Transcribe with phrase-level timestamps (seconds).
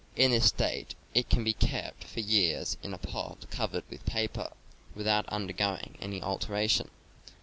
[0.15, 4.49] In this state it can be kept for years in a pot covered with paper,
[4.95, 6.89] without undergoing any alteration.